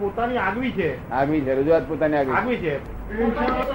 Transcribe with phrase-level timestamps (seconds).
[0.00, 0.90] પોતાની આગવી છે.
[1.12, 2.74] આગવી છે રજૂઆત પોતાની આગવી આગવી છે.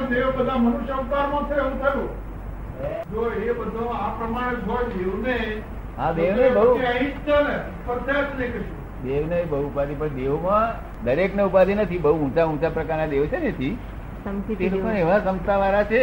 [0.09, 2.09] દેવ બધા મનુષ્ય અવતારમાં છે એવું થયું.
[3.11, 4.57] જો એ બધો આ પ્રમાણે
[4.89, 5.35] જ દેવને
[5.97, 6.65] હા દેવને બહુ
[9.03, 10.69] દેવને ઉપાધિ પણ દેવમાં
[11.03, 13.73] દરેક ને ઉપાધિ નથી બહુ ઊંચા ઊંચા પ્રકારના દેવ છે ને થી
[14.57, 16.01] તે લોકો એવા ક્ષમતા વાળા છે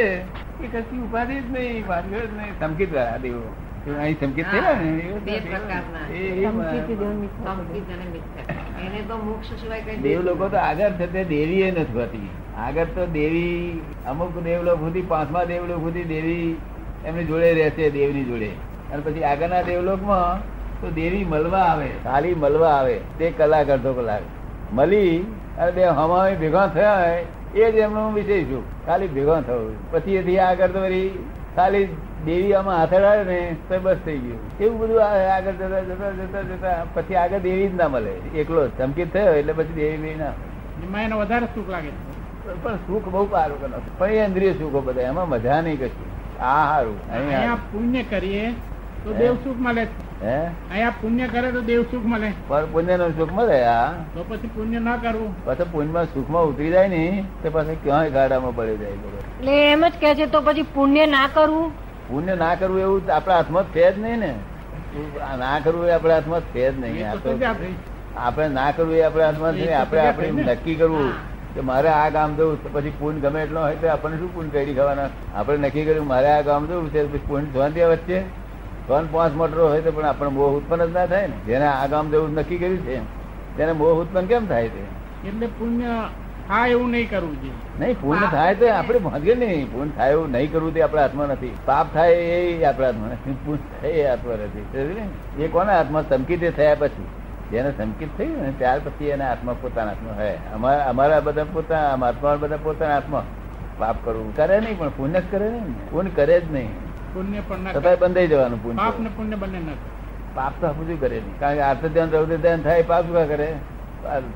[0.61, 3.43] કે કશી ઉપાધિ જ નહીં પાછળ જ નહીં સંકિત વાળા દેવો
[3.97, 4.89] અહીં સંકિત થયેલા ને?
[6.13, 6.21] એ
[8.85, 12.31] એને તો મોક્ષ સિવાય કઈ દેવ લોકો તો આગળ છે તે દેવી એ નથી હોતી.
[12.67, 16.49] આગળ તો દેવી અમુક દેવલોક સુધી પાંચમા દેવલોક સુધી દેવી
[17.07, 18.51] એમની જોડે રહેશે દેવની જોડે.
[18.93, 20.43] અને પછી આગળના દેવલોકમાં
[20.81, 24.25] તો દેવી મળવા આવે ખાલી મળવા આવે તે કલાક અડધો કલાક.
[24.73, 25.15] મળી
[25.59, 27.23] અને બે હમાવી ભેગા થયા હોય
[27.55, 29.77] એ જ એમનો વિષય છું ખાલી ભેગા થવું.
[29.93, 31.11] પછી એથી આગળ તો વળી
[31.57, 31.89] ખાલી
[32.27, 34.41] દેવી આમાં હાથ અડાડે ને તો બસ થઈ ગયું.
[34.61, 35.01] એવું બધું
[35.35, 38.15] આગળ જતા જતા જતા જતા પછી આગળ દેવી જ ના મળે.
[38.41, 40.33] એકલો ધમકી થયો એટલે પછી દેવી ના
[40.85, 41.93] એમાં એને વધારે સુખ લાગે
[42.63, 46.09] પણ સુખ બહુ સારું કરો પણ એ ઇન્દ્રિય સુખો બધા એમાં મજા નહીં કશું.
[46.41, 46.99] આ સારું
[47.73, 48.47] પુણ્ય કરીએ
[49.05, 49.85] તો દેવ સુખ મળે.
[50.23, 50.37] હે?
[50.71, 52.29] અહીંયા પુણ્ય કરે તો દેવ સુખ મળે.
[52.49, 55.33] પણ પુણ્યનું સુખ મળે આ તો પછી પુણ્ય ના કરવું.
[55.47, 59.83] પછી પુણ્યમાં સુખ સુખમાં ઉતરી જાય ને તો પાછા ક્યાંય ગાડામાં પડી જાય એટલે એમ
[59.89, 61.73] જ કે છે તો પછી પુણ્ય ના કરવું?
[62.09, 64.33] પુણ્ય ના કરવું એવું આપણા હાથમાં છે જ નહીં ને.
[65.29, 67.07] આ ના કરવું એ આપણા હાથમાં છે જ નહીં.
[68.17, 68.49] આપણે.
[68.59, 69.65] ના કરવું એ આપણા હાથમાં છે.
[69.65, 69.77] નહીં.
[69.81, 71.11] આપણે આપણે નક્કી કરવું
[71.55, 74.75] કે મારે આ ગામ જવું પછી પૂન ગમે એટલો હોય તો આપણને શું પૂન કરી
[74.79, 75.11] ખાવાના?
[75.35, 78.23] આપણે નક્કી કર્યું મારે આ ગામ જવું છે પછી પુણ્ય જોવાનું ત્યાં વચ્ચે.
[78.87, 81.39] ત્રણ પાંચ મોટરો હોય તો પણ આપણને મોહ ઉત્પન્ન જ ના થાય ને.
[81.47, 82.99] જેને આગામ જેવું નક્કી કર્યું છે
[83.57, 84.85] તેને મોહ ઉત્પન્ન કેમ થાય છે?
[85.29, 85.87] એટલે પુણ્ય
[86.49, 87.55] થાય એવું નહીં કરવું જોઈએ.
[87.81, 89.73] નહીં પૂર્ણ થાય તો આપણે ભાગે નહીં.
[89.73, 91.55] પૂર્ણ થાય એવું નહીં કરવું તે આપણા હાથમાં નથી.
[91.67, 93.37] પાપ થાય એ આપણા હાથમાં નથી.
[93.47, 95.45] પૂર્ણ થાય એ હાથમાં નથી.
[95.45, 96.09] એ કોના હાથમાં?
[96.09, 97.07] સંકિત થયા પછી.
[97.51, 102.07] જેને સંકિત થયું ને ત્યાર પછી એના હાથમાં પોતાના હાથમાં હોય અમારા અમારા બધા પોતાના
[102.07, 103.27] આત્મા બધા પોતાના હાથમાં.
[103.79, 105.91] પાપ કરવું કરે નહીં પણ પુણ્ય કરે નહીં.
[105.91, 106.71] પુણ્ય કરે જ નહીં.
[107.15, 108.77] પુણ્ય પણ છતાંય બંધાઈ જવાનું પુણ્ય.
[108.83, 109.79] પાપ ને પુણ્ય બંને ના
[110.35, 113.49] પાપ તો બધું કરે નહીં કારણ કે આર્થ ધ્યાન રૌદ્ર ધ્યાન થાય પાપ શું કરે?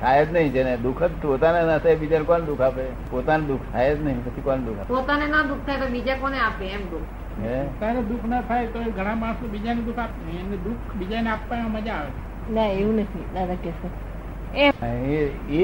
[0.01, 2.85] થાય જ નહીં જેને દુઃખ જ પોતાને ના થાય બીજા કોણ દુઃખ આપે?
[3.11, 4.91] પોતાને દુઃખ થાય જ નહીં પછી કોણ દુઃખ આપે?
[4.93, 7.09] પોતાને ના દુઃખ થાય તો બીજા કોને આપે એમ દુઃખ?
[7.81, 10.19] તારે દુઃખ ના થાય તો ઘણા માણસો બીજાને દુઃખ આપે.
[10.41, 12.13] એને દુઃખ બીજાને આપવામાં મજા આવે.
[12.55, 13.71] ના એવું નથી દાદા કે
[14.55, 14.67] એ
[15.51, 15.63] એ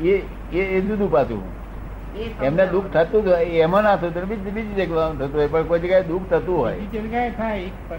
[0.00, 0.12] એ
[0.52, 1.42] એ એ જુદું પાછું.
[2.42, 6.02] એમને દુઃખ થતું જ હોય એમાં ના થતું બીજી જગ્યાએ થતું હોય પણ કોઈ જગ્યાએ
[6.02, 6.76] દુઃખ થતું હોય.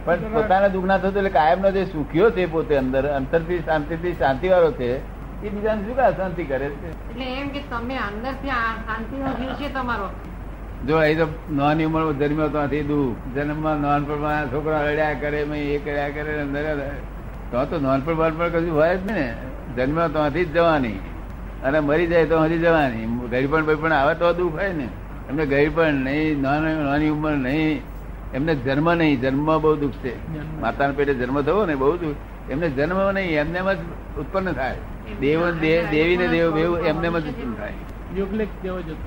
[0.05, 4.47] પણ પોતાના દુઃખ ના થતું એટલે કાયમનો જે સુખ્યો છે પોતે અંદર અંતરથી શાંતિથી શાંતિ
[4.49, 4.89] વાળો છે
[5.43, 6.89] એ બીજાને શું કામ શાંતિ કરે છે?
[7.09, 8.53] એટલે એમ કે તમે અંદરથી
[8.87, 10.07] શાંતિનો જીવ છે તમારો.
[10.87, 13.15] જો એ તો નાની ઉંમર જન્મ્યો તો નથી દુઃખ.
[13.35, 16.63] જન્મમાં નાનપણમાં છોકરા રડ્યા કરે મેં એ કર્યા કરે અંદર
[17.51, 19.33] તો તો નાનપણ બાનપણ કશું હોય જ ને.
[19.75, 20.99] જન્મ્યો તો નથી જ જવાની.
[21.63, 23.27] અને મરી જાય તો હજી જવાની.
[23.31, 24.87] ગરીબણ પણ આવે તો દુઃખ હોય ને.
[25.29, 27.81] એમને ગરીબણ નહીં નાની નાની ઉંમર નહીં.
[28.33, 29.21] એમને જન્મ નહીં.
[29.21, 30.13] જન્મ બહુ દુઃખ છે.
[30.61, 32.15] માતાના પેટે જન્મ થયો ને બહુ દુઃખ.
[32.51, 33.77] એમને જન્મ નહીં એમને જ
[34.19, 34.77] ઉત્પન્ન થાય.
[35.19, 37.73] દેવ દેવી ને દેવ બેવ એમને જ ઉત્પન્ન થાય.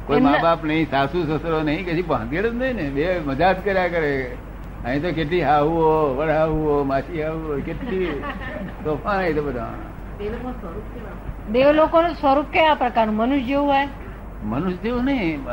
[0.06, 2.90] કોઈ મા બાપ નહીં સાસુ સસરો નહીં કે ભાંગેડ જ નહીં ને.
[2.90, 4.36] બે મજા જ કર્યા કરે.
[4.84, 8.22] અહીં તો કેટલી હાહુઓ વડાહુઓ માસી હાહુઓ કેટલી
[8.84, 9.72] તોફાન આવી તો બધા.
[11.52, 13.16] દેવ લોકોનું સ્વરૂપ કયા પ્રકારનું?
[13.16, 13.88] મનુષ્ય જેવું હોય?
[14.44, 15.44] મનુષ્ય જેવું નહીં.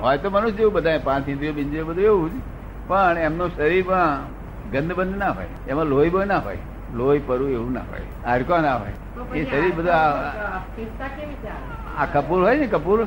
[0.00, 2.42] હોય તો મનુષ્ય જેવું બધા પાંચ ઇન્દ્રિયો બિંદ્રિયો બધું એવું જ.
[2.88, 4.26] પણ એમનું શરીરમાં
[4.70, 5.46] ગંધ બંધ ના હોય.
[5.68, 6.58] એમાં લોહી બોય ના હોય.
[6.94, 8.00] લોહી પરું એવું ના હોય.
[8.26, 8.92] હાડકો ના હોય.
[9.34, 9.94] એ શરીર બધું
[11.98, 13.06] આ કપૂર હોય ને કપૂર?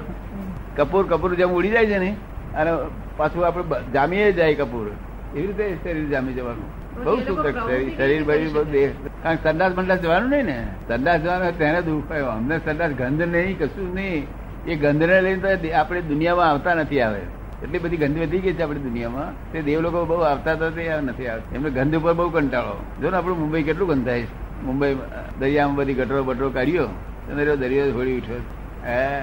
[0.78, 2.16] કપૂર કપૂર જેમ ઉડી જાય છે ને
[2.56, 2.72] અને
[3.18, 3.64] પાછું આપણે
[3.94, 4.88] જામીએ જાય કપૂર.
[5.36, 6.81] એવી રીતે શરીર જામી જવાનું.
[6.96, 7.52] બહુ સુંદર
[7.98, 8.92] શરીર બરીર બધું દેહ
[9.24, 10.58] કારણ કે સંડાસ બંડાસ જવાનું નહીં ને.
[10.88, 12.22] સંદાસ જવાનું તેને દુઃખ હોય.
[12.22, 14.28] અમને સંદાસ ગંધ નહીં કશું નહીં.
[14.68, 17.22] એ ગંધને લઈને તો આપણે દુનિયામાં આવતા નથી આવે.
[17.64, 19.52] એટલી બધી ગંધ વધી ગઈ છે આપણી દુનિયામાં.
[19.52, 21.56] તે દેવ લોકો બહુ આવતા તો તે નથી આવતા.
[21.56, 22.76] એમને ગંધ ઉપર બહુ કંટાળો.
[23.02, 24.64] જો ને આપણું મુંબઈ કેટલું ગંધાય છે.
[24.64, 24.98] મુંબઈ
[25.40, 26.88] દરિયામાં બધી ગટરો બટરો કાઢ્યો.
[27.28, 28.42] તો દરિયો દરિયો છોડી ઉઠ્યો.
[28.86, 29.22] હે?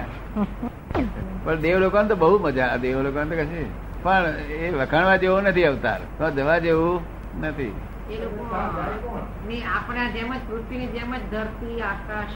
[1.44, 3.62] પણ દેવ લોકો તો બહુ મજા દેવ લોકો તો કશે
[4.03, 4.26] પણ
[4.61, 6.31] એ વખાણવા જેવો નથી અવતાર.
[6.31, 7.77] જવા જેવું નથી.
[8.11, 9.19] એ લોકો
[9.77, 12.31] આપણા જેમ જ પૃથ્વીની જેમ જ ધરતી આકાશ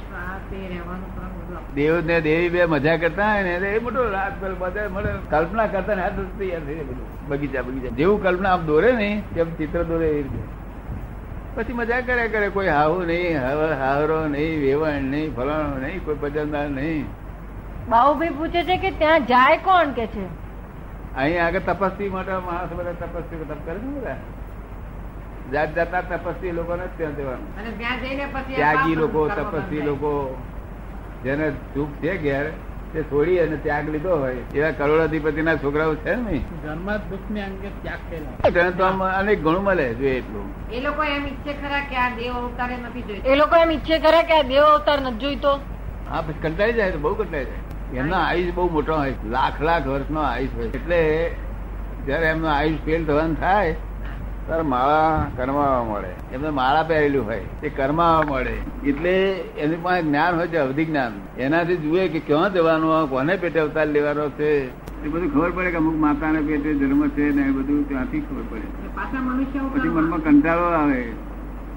[0.53, 1.75] રહેવાનું પણ બધું આપણે.
[1.75, 5.95] દેવ ને દેવી બે મજા કરતા હોય ને એ મોટો રાત બધા મળે કલ્પના કરતા
[5.95, 7.29] ને હાથ તૈયાર થઈ જાય બધું.
[7.29, 7.89] બગીચા બગીચા.
[7.89, 10.63] જેવું કલ્પના આમ દોરે ને તેમ ચિત્ર દોરે એ રીતે.
[11.55, 16.15] પછી મજા કરે કરે કોઈ હાવું નહીં હાવ- હાવરો નહીં વેવણ નહીં ફલાણો નહીં કોઈ
[16.15, 17.05] ભજનદાર નહીં.
[17.89, 20.25] બાહુભાઈ પૂછે છે કે ત્યાં જાય કોણ કે છે?
[21.17, 24.17] અહીં આગળ તપસ્વી માટે માણસ બધા તપસ્વી તપ કરે છે ને બધા?
[25.47, 27.49] જાત જાતના તપસ્વી લોકો ને ત્યાં જવાનું.
[27.57, 30.13] અને ત્યાં જઈને પછી આ ત્યાગી લોકો તપસ્વી લોકો
[31.23, 32.47] જેને દુઃખ છે ઘેર
[32.93, 34.43] તે છોડી અને ત્યાગ લીધો હોય.
[34.53, 37.43] એવા કરોડાધિપતિના છોકરાઓ છે ને ને
[39.13, 40.49] અનેક ઘણું મળે જોઈએ એટલું.
[40.69, 43.29] એ લોકો એમ ઈચ્છે ખરા કે આ દેવ અવતાર નથી જોઈતો.
[43.29, 45.53] એ લોકો એમ ઈચ્છે ખરા કે આ દેવ અવતાર નથી જોઈતો.
[46.07, 47.63] હા પછી કંટાળી જાય તો બહુ કંટાળી જાય.
[47.95, 51.01] એમનો આયુષ બહુ મોટો હોય લાખ લાખ વર્ષનો આયુષ હોય એટલે
[52.01, 53.75] જયારે એમનો આયુષ ફેલ થવાનું થાય
[54.47, 56.11] ત્યારે માળા કરમાવા મળે.
[56.31, 58.55] એમને માળા પહેરેલું હોય એ કરમાવા મળે.
[58.83, 59.15] એટલે
[59.57, 61.13] એની પાસે જ્ઞાન હોય છે અવધિ જ્ઞાન.
[61.39, 64.51] એનાથી જુએ કે ક્યાં જવાનું કોને પેટે અવતાર લેવાનો છે?
[65.05, 68.45] એ બધું ખબર પડે કે અમુક માતાને પેટે જન્મ છે ને એ બધું ત્યાંથી ખબર
[68.51, 68.67] પડે.
[69.75, 71.01] પછી મનમાં કંટાળો આવે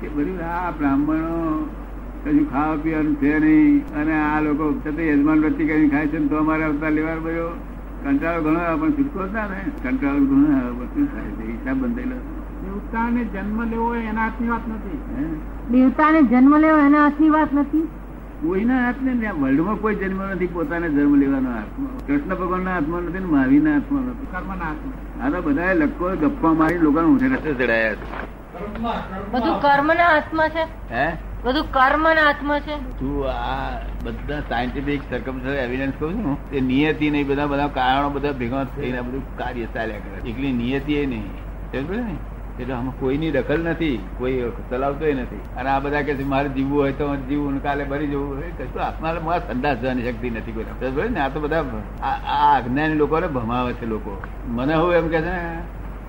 [0.01, 1.35] કે બધું આ બ્રાહ્મણો
[2.23, 6.27] કશું ખાવા પીવાનું છે નહીં અને આ લોકો છતાં યજમાન વચ્ચે કરીને ખાય છે ને
[6.27, 7.47] તો અમારે અવતાર લેવાનો બધો
[8.03, 9.59] કંટાળો ઘણો આવે પણ છૂટકો હતા ને?
[9.83, 12.34] કંટાળો ઘણો આવે બધું થાય છે હિસાબ બંધાયેલો
[12.91, 15.23] દેવતાને જન્મ લેવો એના હાથની વાત નથી હે?
[15.71, 17.87] દેવતાને જન્મ લેવો એના હાથની વાત નથી?
[18.41, 22.07] કોઈના હાથને ને વર્લ્ડમાં કોઈ જન્મ નથી પોતાને જન્મ લેવાનો હાથમાં.
[22.07, 24.27] કૃષ્ણ ભગવાનના હાથમાં નથી ને મહાવીરના હાથમાં નથી.
[24.31, 25.25] કર્મના હાથમાં.
[25.25, 27.93] આ તો બધા લખો ગપ્પા મારી લોકો રસ્તે ચડાયા
[28.53, 28.93] કર્મના
[29.31, 30.65] બધું કર્મના કર્મના હાથમાં છે?
[30.65, 31.17] છે હે?
[31.43, 32.99] બધું કર્મના હાથમાં છે?
[32.99, 38.31] તું આ બધા સાયન્ટિફિક સરકમ એવિડન્સ કહું છું તે નિયતિ નહીં બધા બધા કારણો બધા
[38.31, 41.23] ભેગા થઈને આ બધું કાર્ય ચાલ્યા કરે એકલી નિયતિ એ નહીં.
[41.71, 42.15] સમજ ને?
[42.59, 45.41] એટલે આમાં કોઈની દખલ નથી, કોઈ ચલાવતો નથી.
[45.57, 48.51] અને આ બધા કે મારે જીવવું હોય તો જીવવું કાલે ભરી જવું હોય.
[48.59, 50.65] કશું આત્માને મારા સંદાસ જવાની શક્તિ નથી કોઈ.
[50.95, 51.63] પડી ને, આ તો બધા
[52.03, 54.21] આ અજ્ઞાની લોકોને ભમાવે છે લોકો.
[54.47, 55.35] મને હું એમ કે છે,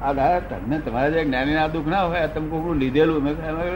[0.02, 3.22] આ દાદા, તમને તમારા જે જ્ઞાની આ દુઃખ ના હોય તમે કોઈ લીધેલું.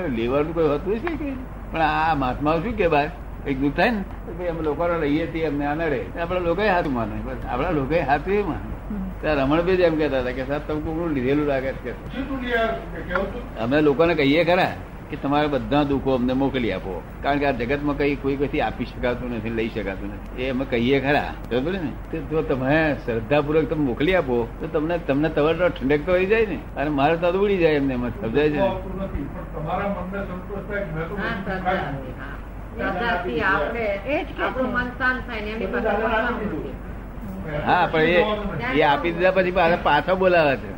[0.08, 1.30] લેવાનું કોઈ હતું છે કે
[1.70, 3.10] પણ આ મહાત્માઓ શું કે બાર?
[3.46, 6.00] એક દુઃખ થાય ને અમે લોકો લઈએ છીએ અમને આ નડે.
[6.22, 7.16] આપડા લોકો હાથું માને
[7.48, 8.79] આપડા લોકો એ માને.
[9.20, 11.92] ત્યાં રમણભાઈ જ એમ કહેતા હતા કે સાહેબ તમે કોકડું લીધેલું લાગે છે.
[11.92, 13.62] કે શું તું યાર કે કેવું તું?
[13.62, 14.72] અમે લોકોને કહીએ ખરા
[15.10, 17.02] કે તમારે બધા દુઃખો અમને મોકલી આપો.
[17.22, 20.42] કારણ કે આ જગતમાં કઈ કોઈ કઈથી આપી શકાતું નથી લઈ શકાતું નથી.
[20.42, 21.34] એ અમે કહીએ ખરા.
[21.50, 21.92] બરોબર ને?
[22.10, 26.46] તો જો તમે શ્રદ્ધાપૂર્વક તમે મોકલી આપો તો તમને તમને તવર ઠંડક તો આવી જાય
[26.46, 26.58] ને.
[26.76, 28.58] અને મારે તો ઉડી જાય એમને એમાં સમજાય છે
[29.54, 29.94] તમારા
[33.44, 36.89] આપણે એ જ આપણું મન શાંત થાય ને એમની પાસે
[37.68, 38.18] હા પણ એ
[38.78, 40.70] એ આપી દીધા પછી પાછા પાછા બોલાવે છે.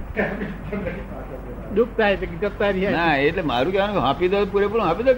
[1.76, 5.12] દુઃખ થાય છે જતા રહ્યા ના એટલે મારું કહેવાનું હાપી દો પૂરેપૂરું હાપી દો.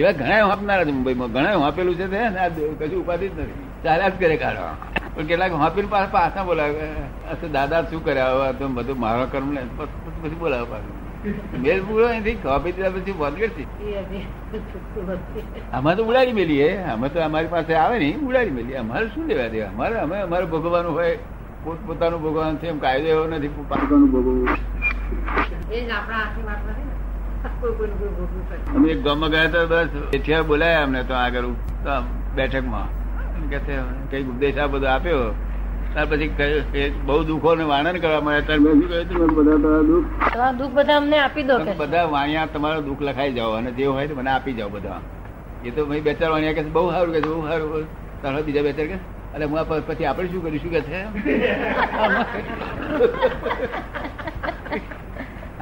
[0.00, 1.30] એવા ઘણા હાંપનારા છે મુંબઈમાં.
[1.36, 2.50] ઘણા હાંપેલું છે તે ને આ
[2.80, 3.66] કશું ઉપાધિ જ નથી.
[3.84, 4.74] ચાલ્યા જ કરે કાઢવા.
[5.14, 6.84] પણ કેટલાક હાંપીને પાછા પાછા બોલાવે.
[7.56, 10.95] દાદા શું કર્યા તો બધું મારો કર્મ ને પછી પછી બોલાવે પાછું.
[11.62, 13.66] મેલ પૂરો નથી હાંપી દીધા પછી બંધ નથી.
[15.72, 16.68] અમે તો ઉડાડી મેલીએ.
[16.94, 18.76] અમે તો અમારી પાસે આવે ને ઉડાડી મેલીએ.
[18.76, 19.68] અમારે શું લેવા દેવા?
[19.68, 21.16] અમારે અમે અમારે ભોગવવાનું હોય
[21.64, 24.48] પોત પોતાનું ભોગવવાનું છે એમ કાયદો એવો નથી પોતાનું ભોગવવું.
[28.76, 29.88] અમે એક ગામમાં ગયા હતા બસ.
[30.14, 31.48] એથી બોલાયા અમને તો આગળ
[32.36, 32.88] બેઠકમાં.
[33.50, 35.34] કે કંઈક ઉપદેશ આ બધો આપ્યો?
[35.96, 40.08] ત્યાર પછી બહુ દુઃખો ને વર્ણન કરવા મળ્યા ત્યારે શું કહ્યું બધા દુઃખ.
[40.58, 44.14] દુઃખ બધા અમને આપી દો બધા વાણિયા તમારો દુઃખ લખાઈ જાઓ અને જે હોય તો
[44.18, 44.98] મને આપી જાઓ બધા.
[45.64, 47.86] એ તો ભાઈ બે ચાર વાણિયા કે બહુ સારું કે બહુ સારું.
[48.22, 48.96] તારો બીજા બે ચાર કે
[49.34, 49.56] એટલે હું
[49.88, 50.98] પછી આપણે શું કરીશું કે છે?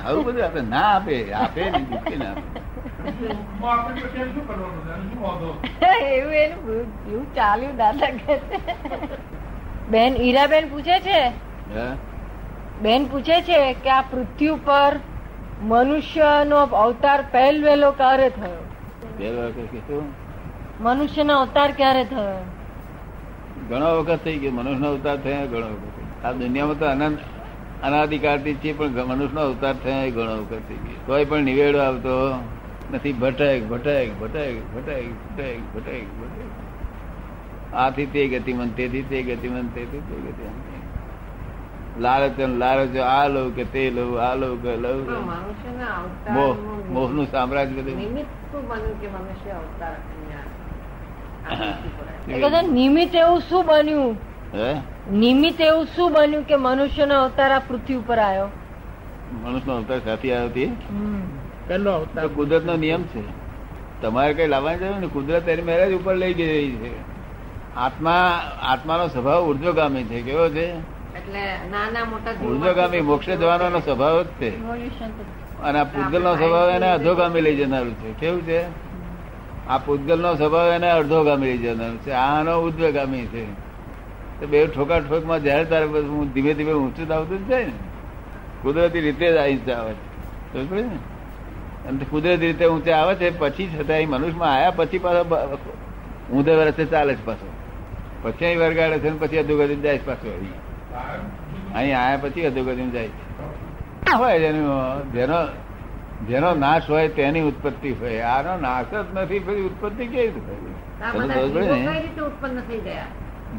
[0.05, 2.47] આવું બધું આપે ના આપે આપે નહીં દુઃખી ના આપે?
[6.17, 6.61] એવું એનું
[7.13, 8.35] એવું ચાલ્યું દાદા કે.
[9.91, 11.21] બેન ઈરાબેન પૂછે છે?
[12.83, 14.93] બેન પૂછે છે કે આ પૃથ્વી ઉપર
[15.63, 20.03] મનુષ્યનો અવતાર પહેલ વહેલો ક્યારે થયો?
[20.81, 22.45] મનુષ્યનો અવતાર ક્યારે થયો?
[23.69, 24.51] ઘણો વખત થઈ ગયો.
[24.51, 27.19] મનુષ્યનો અવતાર થયા ઘણો વખત આ દુનિયામાં તો અનંત
[27.83, 31.01] અનાધિકારથી છે પણ મનુષ્યનો અવતાર થયા ઘણો વખત થઈ ગયો.
[31.07, 32.35] તોય પણ નિવેડો આવતો
[32.95, 33.13] નથી.
[33.13, 36.64] ભટક ભટક ભટક ભટક ભટક ભટક ભટક.
[37.75, 40.75] આથી તે ગતિમન તેથી તે ગતિમન તેથી તે ગતિમન
[42.01, 45.07] લાલચ ને લાલચ આ લઉં કે તે લઉં આ લઉં કે લઉં
[46.93, 47.97] મોહનું સામ્રાજ્ય બધું
[52.73, 54.17] નિમિત્ત એવું શું બન્યું?
[54.55, 54.75] હે?
[55.13, 58.49] નિમિત્ત એવું શું બન્યું કે મનુષ્ય નો અવતાર આ પૃથ્વી ઉપર આવ્યો?
[59.45, 60.71] મનુષ્ય નો અવતાર સાથે આવ્યો તે?
[61.69, 62.29] પહેલો અવતાર.
[62.29, 63.23] કુદરત નો નિયમ છે.
[64.03, 67.14] તમારે કઈ લાવવાની જરૂર ને કુદરત એની મેરેજ ઉપર લઈ ગઈ રહી છે.
[67.77, 70.23] આત્મા આત્માનો સ્વભાવ ઉર્જોગામી છે.
[70.23, 70.73] કેવો છે?
[70.73, 71.41] એટલે
[71.71, 74.65] નાના મોટા જીવમાં ઉર્ધ્વગામી મોક્ષે જવાનો સ્વભાવ જ છે.
[75.63, 78.13] અને આ પૂતગલ નો સ્વભાવ એને અધોગામી લઈ જનારું છે.
[78.13, 78.65] કેવું છે?
[79.69, 82.11] આ પૂતગલ નો સ્વભાવ એને અડધોગામી લઈ જનારું છે.
[82.11, 83.45] આનો ઉદ્વેગામી છે.
[84.41, 87.73] તો બે ઠોકા ઠોકમાં જયારે તારે હું ધીમે ધીમે ઊંચું જ આવતું જ જાય ને.
[88.63, 89.93] કુદરતી રીતે જ આવી આવે.
[89.93, 90.83] છે ને?
[91.89, 95.59] અને કુદરતી રીતે ઊંચે આવે છે પછી છતાં એ મનુષ્યમાં આવ્યા પછી પાછો
[96.33, 97.54] ઊંધે વર્ષે ચાલે છે પાછો.
[98.25, 101.75] પછી અહીં વરગાડે છે પછી અધોગતિ જાય છે પાછું અહીં.
[101.75, 104.13] અહીં આયા પછી અધોગતિ જાય છે.
[104.13, 105.39] હોય જેનું જેનો
[106.29, 108.21] જેનો નાશ હોય તેની ઉત્પત્તિ હોય.
[108.21, 110.33] આનો નાશ જ નથી પછી ઉત્પત્તિ કેવી
[112.03, 113.07] રીતે ઉત્પન્ન થઈ ગયા?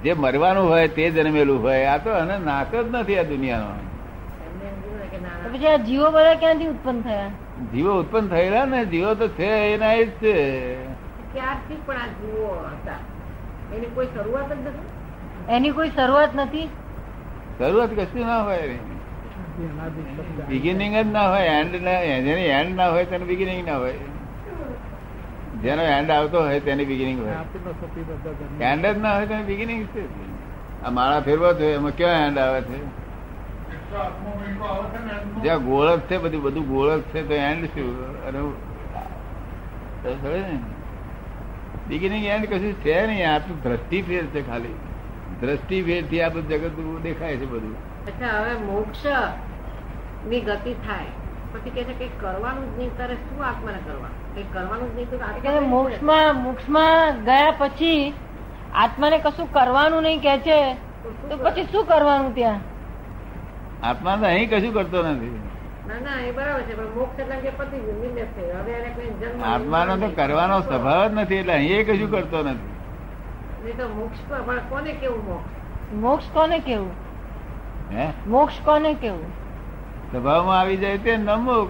[0.03, 3.69] જે મરવાનું હોય તે જન્મેલું હોય આ તો અને નાશ જ નથી આ દુનિયાનો.
[5.53, 7.29] પછી આ જીવો બધા ક્યાંથી ઉત્પન્ન થયા?
[7.73, 10.35] જીવો ઉત્પન્ન થયેલા ને જીવો તો છે એના એ જ છે.
[11.33, 13.14] ક્યારથી પણ આ જીવો હતા?
[13.75, 14.83] એની કોઈ શરૂઆત જ નથી?
[15.49, 16.69] એની કોઈ શરૂઆત નથી?
[17.59, 18.67] શરૂઆત કશું ના હોય
[20.49, 23.93] બિગિનિંગ જ ના હોય એન્ડ ના જેની એન્ડ ના હોય તેનું બિગિનિંગ ના હોય.
[25.61, 27.37] જેનો એન્ડ આવતો હોય તેની બિગિનિંગ હોય.
[28.59, 30.03] એન્ડ જ ના હોય તેની બિગિનિંગ છે.
[30.83, 32.77] આ માળા ફેરવો છે એમાં કયો એન્ડ આવે છે?
[35.43, 37.89] જ્યાં ગોળ છે બધું બધું ગોળ છે તો એન્ડ શું?
[38.27, 38.39] અને
[41.89, 44.75] બિગિનિંગ એન્ડ કશું છે નહીં આ તો દ્રષ્ટિ ફેર છે ખાલી.
[45.41, 47.75] દ્રષ્ટિ ફેરથી આ બધું જગત દેખાય છે બધું.
[48.07, 51.11] અચ્છા હવે મોક્ષની ગતિ થાય.
[51.53, 55.09] પછી કે છે કે કરવાનું જ નહીં તારે શું આત્માને કરવા કઈ કરવાનું જ નહીં
[55.09, 58.13] તો કે મોક્ષમાં મોક્ષમાં ગયા પછી
[58.83, 60.59] આત્માને કશું કરવાનું નહીં કે છે.
[61.29, 62.61] તો પછી શું કરવાનું ત્યાં?
[63.83, 65.35] આત્મા તો અહીં કશું કરતો નથી.
[65.87, 68.89] ના ના એ બરાબર છે પણ મોક્ષ એટલે કે પતિ ગયું, નિર્દેશ થયો હવે એને
[68.95, 72.73] કઈ જન્મ આત્માનો તો કરવાનો સ્વભાવ જ નથી એટલે અહીં કશું કરતો નથી.
[73.95, 74.19] મોક્ષ
[74.69, 75.49] કોને કેવું મોક્ષ?
[76.01, 76.91] મોક્ષ કોને કેવું?
[77.91, 78.05] હે?
[78.27, 79.31] મોક્ષ કોને કેવું?
[80.11, 81.69] સ્વભાવમાં આવી જાય તે નમુક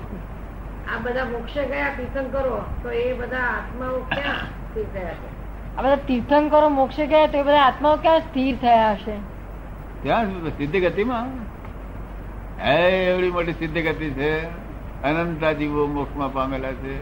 [0.88, 5.28] આ બધા મોક્ષે ગયા તીર્થંકરો તો એ બધા આત્માઓ ક્યાં સ્થિર થયા છે?
[5.78, 9.16] આ બધા તીર્થંકરો મોક્ષે ગયા તો એ બધા આત્માઓ ક્યાં સ્થિર થયા હશે?
[10.04, 11.28] ત્યાં સિદ્ધ ગતિમાં
[12.64, 14.32] હે એવડી મોટી સિદ્ધ ગતિ છે.
[15.04, 16.96] અનંતા જીવો મોક્ષમાં પામેલા છે.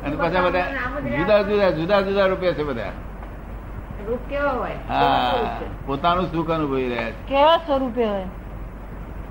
[0.00, 0.66] અને પાછા બધા
[1.18, 2.92] જુદા જુદા જુદા જુદા રૂપિયા છે બધા.
[4.08, 4.76] રૂપ કેવો હોય?
[4.88, 8.26] હા પોતાનું સુખ અનુભવી રહ્યા કેવા સ્વરૂપે હોય?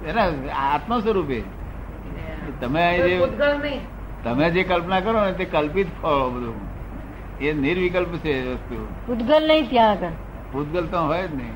[0.08, 0.28] એના
[0.74, 1.44] આત્મ સ્વરૂપે
[2.62, 3.28] તમે જે
[4.24, 6.56] તમે જે કલ્પના કરો ને તે કલ્પિત ફળો બધું.
[7.42, 8.88] એ નિર્વિકલ્પ છે વસ્તુ.
[9.08, 10.08] પૂતગલ નહીં ત્યાં આગળ.
[10.52, 11.54] પૂતગલ તો હોય જ નહીં.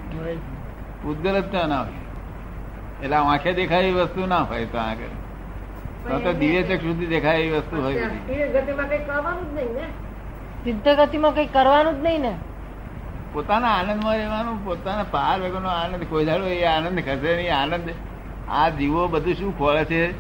[1.03, 2.02] પૂતગલ જ ત્યાં ના હોય.
[3.03, 5.13] એટલે આંખે દેખાય એવી વસ્તુ ના હોય તો આગળ.
[6.09, 8.17] તો તો દિવ્ય ચક્ષ સુધી દેખાય એવી વસ્તુ હોય બધી.
[8.17, 9.87] સ્થિર ગતિમાં કઈ કરવાનું જ નહીં ને?
[10.63, 12.35] સિદ્ધ ગતિમાં કઈ કરવાનું જ નહીં ને?
[13.33, 17.89] પોતાના આનંદમાં રહેવાનું પોતાના પાર વગરનો આનંદ કોઈ દાડો એ આનંદ ખસે નહીં આનંદ.
[18.49, 20.11] આ જીવો બધું શું ખોળે છે?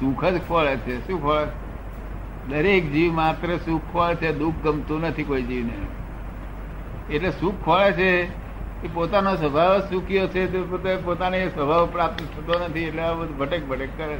[0.00, 1.06] સુખ જ ખોળે છે.
[1.06, 1.46] શું ખોળે
[2.48, 5.72] દરેક જીવ માત્ર સુખ ખોળે છે દુઃખ ગમતું નથી કોઈ જીવને.
[7.14, 8.39] એટલે સુખ ખોળે છે
[8.84, 13.14] એ પોતાનો સ્વભાવ સુખીઓ છે તે પોતે પોતાને એ સ્વભાવ પ્રાપ્ત થતો નથી, એટલે આ
[13.18, 14.16] બધું ભટેક ભટેક કરે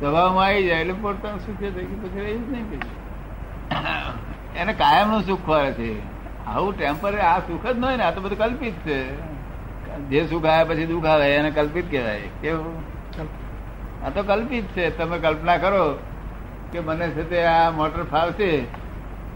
[0.00, 2.96] સ્વભાવમાં આવી જાય એટલે પોતાનું સુખી થઈ ગયું, પછી રહી જ નહીં પછી
[4.60, 5.90] એને કાયમનું સુખ હોય છે.
[6.48, 8.98] આવું ટેમ્પરરી આ સુખ જ ન હોય ને, આ તો બધું કલ્પિત છે.
[10.10, 12.28] જે સુખ આવે પછી દુઃખ આવે, એને કલ્પિત કહેવાય.
[12.42, 12.76] કેવું?
[14.04, 14.90] આ તો કલ્પિત છે.
[14.98, 15.84] તમે કલ્પના કરો
[16.72, 18.50] કે મને છે તે આ મોટર ફાવશે,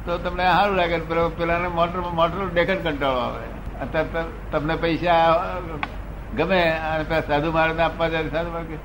[0.05, 0.99] તો તમને સારું લાગે
[1.41, 3.51] પેલાને મોટર મોટર દેખન કંટાળો આવે.
[4.53, 5.59] તમને પૈસા
[6.37, 8.77] ગમે, અને પેલા સાધુ મારે આપવા જાય સાધુ મારે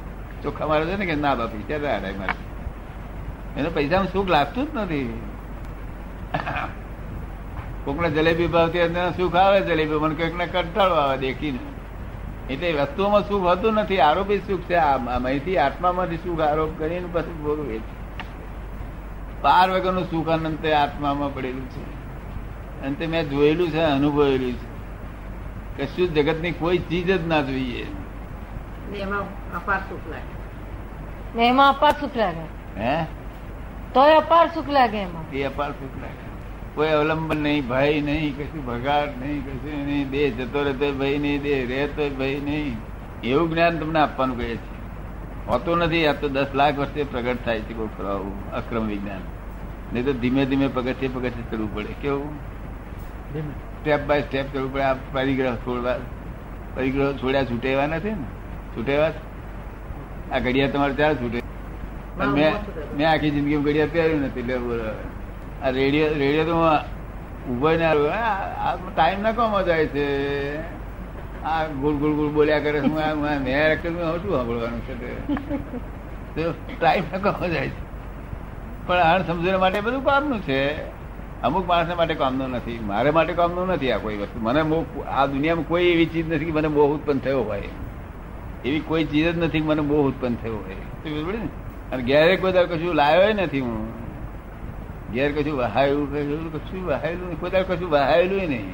[0.44, 2.38] ચોખ્ખા મારે છે ને કે ના બાપી પૈસા અઢાઈ મારે.
[3.58, 5.08] એને પૈસામાં સુખ લાગતું જ નથી.
[7.86, 11.60] કોકને જલેબી ભાવતી એને સુખ આવે, જલેબી મને કોઈકને કંટાળો આવે દેખીને.
[12.50, 14.75] એટલે વસ્તુઓમાં સુખ હોતું નથી, આરોપી સુખ છે.
[14.75, 17.79] અહીંથી આત્મામાંથી સુખ આરોપ કરીને પછી બોલું એ
[19.41, 21.84] પાર વગરનું સુખ અનંત આત્મામાં પડેલું છે.
[22.82, 24.77] અને તે મેં જોયેલું છે, અનુભવેલું છે.
[25.78, 27.86] કશું જગતની કોઈ ચીજ જ ના જોઈએ.
[28.96, 29.20] એમાં
[29.56, 30.38] અપાર સુખ લાગે.
[31.38, 32.80] ને એમાં અપાર સુખ લાગે.
[32.80, 33.06] હે?
[33.94, 35.32] તો અપાર સુખ લાગે એમાં.
[35.32, 36.28] એ અપાર સુખ લાગે.
[36.76, 40.10] કોઈ અવલંબન નહીં ભય નહીં કશું ભગાડ નહીં કશું નહીં.
[40.10, 41.42] દેહ જતો રહેતો ભય નહીં.
[41.42, 42.78] દેહ રહેતો ભય નહીં.
[43.24, 44.78] એવું જ્ઞાન તમને આપવાનું કહે છે.
[45.48, 49.22] હોતું નથી આ તો દસ લાખ વર્ષે પ્રગટ થાય છે કોઈ ખરાવું અક્રમ વિજ્ઞાન.
[49.94, 51.94] નહીં તો ધીમે ધીમે પગથિયે પગથિયે ચડવું પડે.
[52.02, 52.34] કેવું?
[53.88, 55.98] સ્ટેપ બાય સ્ટેપ કરવું પડે આ પરિગ્રહ છોડવા
[56.75, 58.25] પરિગ્રહ છોડ્યા છૂટેવા નથી ને?
[58.74, 59.22] છૂટેવા છે?
[60.32, 61.39] આ ઘડિયા તમારે ત્યારે છૂટે.
[62.17, 62.51] મેં
[62.98, 64.56] મેં આખી જિંદગી ઘડિયાળ પહેર્યું નથી એટલે
[65.63, 66.56] આ રેડિયો રેડિયો તો
[67.51, 67.88] ઊભો ને
[68.96, 70.06] ટાઈમ ના કોમાં જાય છે.
[71.46, 72.88] આ ગુળ ગુળ ગુળ બોલ્યા કરે છે.
[72.88, 72.96] હું
[73.46, 74.94] મેં રેકર્ડ હું શું સાંભળવાનું છે
[76.75, 77.82] ટાઈમ ના કોમાં જાય છે.
[78.88, 80.62] પણ આ સમજણ માટે બધું કામનું છે.
[81.44, 82.79] અમુક માણસ માટે કામનો નથી.
[82.79, 84.39] મારે માટે કામનો નથી આ કોઈ વસ્તુ.
[84.39, 87.63] મને મોહ આ દુનિયામાં કોઈ એવી ચીજ નથી કે મને બહુ ઉત્પન્ન થયો હોય.
[88.65, 90.75] એવી કોઈ ચીજ જ નથી મને બહુ ઉત્પન્ન થયો હોય.
[91.32, 91.48] ને?
[91.91, 93.88] અને ઘેરે કોઈ દાડો કશું લાવ્યો નથી હું.
[95.13, 98.74] ઘેર કશું વહાયું કશું કશું વહાયેલું કોઈ દાડો કશું વહાયેલું નહીં.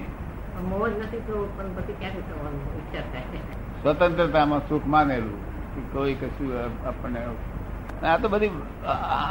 [0.70, 2.76] મોહ જ નથી તો પણ પછી ક્યાંથી થવાનું?
[2.76, 3.22] વિચાર થાય.
[3.84, 5.54] સ્વતંત્રતામાં સુખ માનેલું
[5.94, 7.26] કોઈ કશું આપણને
[8.08, 8.50] આ તો બધી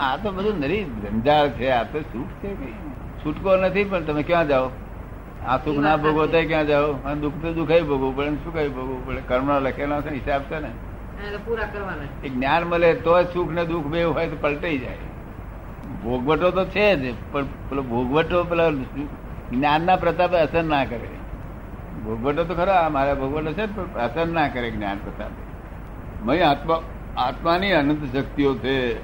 [0.02, 1.70] આ તો બધું નરી ઝંઝાળ છે.
[1.70, 2.72] આ તો સુખ છે કઈ.
[3.25, 4.71] છૂટકો નથી પણ તમે ક્યાં જાઓ?
[5.47, 6.93] આ સુખ ના ભોગવો તો ક્યાં જાઓ?
[6.93, 9.21] અને દુઃખ તો દુઃખાઈ ભોગવું પડે કઈ ભોગવવું પડે?
[9.29, 10.71] કર્મ લખેલા છે હિસાબ છે ને.
[11.47, 12.26] પૂરા કરવાના.
[12.26, 14.97] એ જ્ઞાન મળે તો જ સુખ ને દુઃખ બે હોય તો પલટાઈ જાય.
[16.05, 18.71] ભોગવટો તો છે જ પણ પેલો ભોગવટો પેલા
[19.50, 21.09] જ્ઞાનના પ્રતાપે અસર ના કરે.
[22.05, 25.43] ભોગવટો તો ખરા મારા ભોગવટો છે પણ અસર ના કરે જ્ઞાન પ્રતાપે.
[26.25, 26.81] મય આત્મા
[27.17, 29.00] આત્માની અનંત શક્તિઓ છે.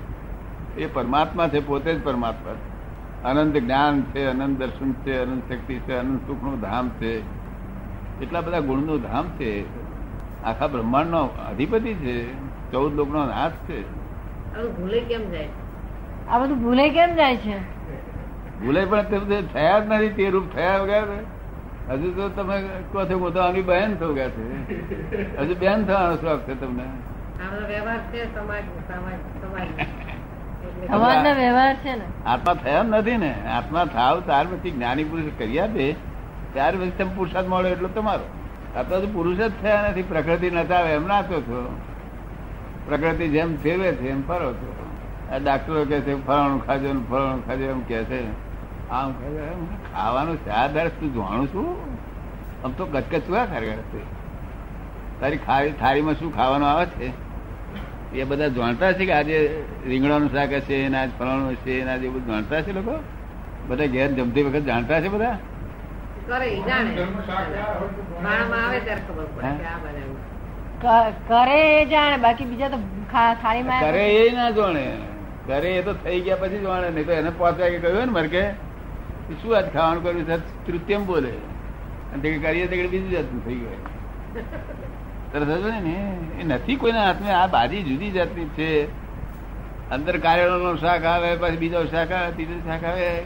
[0.77, 2.68] એ પરમાત્મા છે પોતે જ પરમાત્મા છે.
[3.25, 7.19] અનંત જ્ઞાન છે અનંત દર્શન છે અનંત શક્તિ છે અનંત સુખનું ધામ છે.
[8.23, 9.65] એટલા બધા ગુણનું ધામ છે.
[10.45, 12.35] આખા બ્રહ્માંડનો અધિપતિ છે.
[12.73, 13.99] ચૌદ લોકનો નાશ છે.
[14.59, 15.49] ભૂલે કેમ જાય?
[16.29, 17.59] આ બધું ભૂલે કેમ જાય છે?
[18.61, 21.07] ભૂલે પણ તે બધે થયા જ નથી તે રૂપ થયા વગર.
[21.91, 25.37] હજુ તો તમે કહો છો હું તો આની બહેન થયું ગયા છે.
[25.37, 26.83] હજુ બેન થવાનો શોખ છે તમને.
[26.83, 29.98] આ બધો વ્યવહાર છે સમાજ સમાજ સમાજ.
[32.26, 33.35] આત્મા થયા નથી ને.
[33.47, 35.92] આત્મા થાવ ત્યાર પછી જ્ઞાની પુરુષ કરી આપે
[36.52, 38.26] ત્યાર પછી તમે પુરુષાર્થ મળ્યો એટલો તમારો.
[38.78, 41.80] આત્મા તો પુરુષ જ થયા નથી પ્રકૃતિ નચાવે એમ નાચો છો.
[42.87, 44.87] પ્રકૃતિ જેમ ફેરવે છે એમ ફરો છો.
[45.32, 48.49] આ ડાક્ટરો કે છે ફળાણું ખાજો ને ફલાણું ખાજો એમ કે છે.
[48.90, 49.28] આમ છે,
[49.92, 51.68] ખાવાનું છે આ તું જાણું છું?
[52.64, 53.82] આમ તો કચકચવા ખરેખર
[55.20, 57.27] તારી થાળીમાં શું ખાવાનું આવે છે?
[58.15, 62.09] એ બધા જાણતા છે કે આજે રીંગણાનું શાક હશે એના આજ ફલાણું હશે એના આજે
[62.09, 62.99] બધું જાણતા છે લોકો?
[63.69, 65.38] બધા ઘેર જમતી વખત જાણતા છે બધા?
[71.29, 72.15] કરે જાણે.
[72.15, 72.77] એ બાકી બીજા તો
[73.12, 74.99] ખા- થાળીમાં કરે એ ના જાણે.
[75.47, 78.41] કરે એ તો થઈ ગયા પછી જાણે નહીં તો એને પાંચ વાગે કહ્યું ને મરકે
[78.41, 81.31] કે શું આજ ખાવાનું કર્યું સર તૃતીયમ બોલે.
[82.12, 83.99] અને તે કરીએ તે બીજું જાતનું થઈ ગયું.
[85.34, 86.19] ને.
[86.41, 87.43] એ નથી કોઈના હાથમાં.
[87.43, 88.84] આ બાજી જુદી જાતની છે.
[89.91, 93.23] અંદર કાર્યાલયનો શાક આવે, પછી બીજો શાક આવે, ત્રીજો શાક આવે.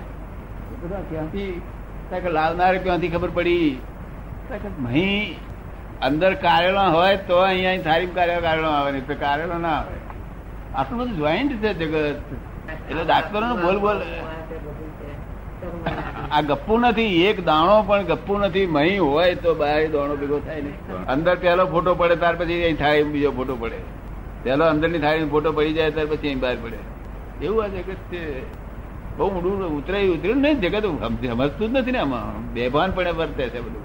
[0.83, 1.63] બધા ક્યાંથી?
[2.31, 3.79] લાવનાર ક્યાંથી ખબર પડી?
[4.87, 5.37] અહીં
[6.03, 9.95] અંદર કાર્યાલય હોય તો અહીંયા સારી કાર્ય કાર્યાલય આવે, નહીં તો કાર્યાલય ના આવે.
[10.75, 12.17] આટલું બધું જોઈન્ટ છે જગત.
[12.91, 14.01] એટલે ડાક્ટરો બોલ બોલ.
[16.33, 20.63] આ ગપ્પુ નથી એક દાણો પણ ગપ્પુ નથી મહી હોય તો બહાર દાણો ભેગો થાય
[20.63, 21.07] નહીં.
[21.07, 23.79] અંદર પહેલો ફોટો પડે ત્યાર પછી અહીં થાય બીજો ફોટો પડે.
[24.43, 26.77] પહેલો અંદરની થાળી ફોટો પડી જાય ત્યાર પછી અહીં બહાર પડે.
[27.47, 28.41] એવું આ જગત છે.
[29.17, 32.53] બહુ ઊંડું ઉતરાયું ઉતર્યું નહીં જગત સમજ- સમજતું જ નથી ને આમાં.
[32.55, 33.83] બેભાન પણ વર્તે છે બધું.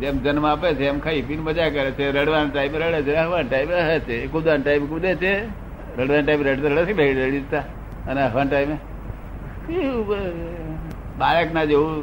[0.00, 2.12] જેમ જન્મ આપે છે એમ ખાઈ પીને મજા કરે છે.
[2.12, 4.26] રડવાના ટાઈપ રડે છે રડવાના ટાઈમ રહે છે.
[4.26, 5.44] કૂદવાના ટાઈપ કૂદે છે.
[5.98, 7.58] રડવાના ટાઈમે રડતા રડે છે રડી દીધા
[8.08, 8.76] અને હવાના ટાઈમે
[11.20, 11.94] બાળકના જેવું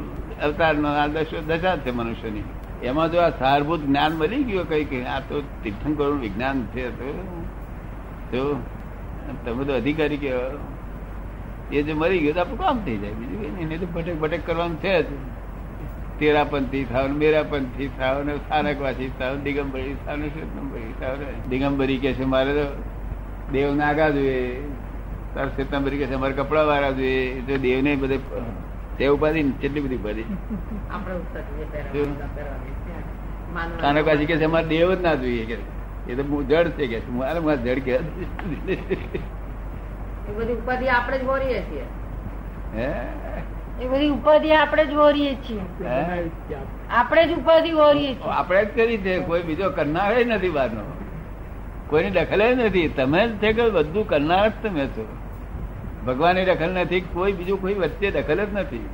[0.46, 1.38] અવતારનો આ દશો
[1.84, 2.46] છે મનુષ્યની.
[2.82, 6.84] એમાં જો આ સારભૂત જ્ઞાન મળી ગયું કઈ કઈ આ તો તીર્થંકરોનું વિજ્ઞાન છે
[8.30, 8.42] તો
[9.44, 10.58] તમે તો અધિકારી કહેવાય
[11.72, 13.14] એ જે મરી ગયો તો આપણું કામ થઈ જાય.
[13.18, 15.10] બીજું નહીં તો ભટક ભટક કરવાનું છે જ.
[16.18, 21.16] તેરાપંથી થાવ, મેરાપંથી થાવ, ને સ્થાનકવાસી થાવ, દિગંબરી થાવ, ને શ્વેતંબરી થાવ
[21.50, 22.64] દિગંબરી કે છે મારે તો
[23.52, 24.40] દેવ નાગા જોઈએ,
[25.34, 28.18] તાર શ્વેતંબરી કે છે મારે કપડા વાળા જોઈએ તો દેવ ને બધે
[28.98, 30.22] તે ઉપાધિ કેટલી બધી ઉપાધિ?
[30.22, 31.72] આપણે ઉત્તર જે શું?
[31.72, 33.54] પહેરવાનું પહેરવાનું છે.
[33.54, 33.78] માનવાનું.
[33.78, 35.44] સ્થાનકવાસી કે છે અમારે દેવ જ ના જોઈએ.
[35.44, 35.56] કે
[36.12, 37.98] એ તો હું જડ છે કે મારે મારે જડ કે એ
[40.36, 41.82] બધી ઉપાધિ આપણે જ બોરીએ છીએ.
[42.74, 43.84] હે?
[43.84, 45.60] એ બધી ઉપાધિ આપણે જ ઓરીએ છીએ.
[46.90, 48.24] આપણે જ ઉપાધિ ઓરીએ છીએ.
[48.24, 49.18] આપણે જ કરી છે.
[49.18, 50.80] કોઈ બીજો કરનાર નથી બહારનો.
[51.88, 52.88] કોઈની દખલ નથી.
[52.88, 55.06] તમે જ છે કે બધું કરનાર જ તમે છો.
[56.08, 58.86] ભગવાનની દખલ નથી કોઈ બીજું કોઈ વચ્ચે દખલ જ નથી.